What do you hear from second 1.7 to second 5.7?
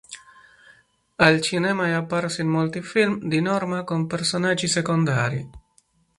è apparsa in molti film, di norma con personaggi secondari.